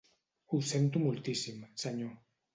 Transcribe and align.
Ho 0.53 0.61
sento 0.69 1.03
moltíssim, 1.03 1.61
senyor. 1.85 2.13